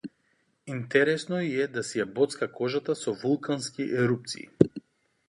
Интересно 0.75 1.41
и 1.49 1.51
е 1.65 1.67
да 1.75 1.83
си 1.89 2.01
ја 2.01 2.07
боцка 2.15 2.47
кожата 2.61 2.97
со 3.03 3.13
вулкански 3.25 3.87
ерупции. 4.05 4.77